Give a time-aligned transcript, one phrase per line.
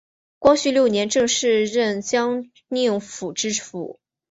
[0.39, 3.99] 光绪六年正式任江宁府知府。